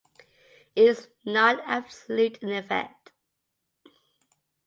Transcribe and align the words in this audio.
It 0.75 0.81
is 0.87 1.07
not 1.25 1.61
absolute 1.63 2.39
in 2.41 2.49
effect. 2.49 3.11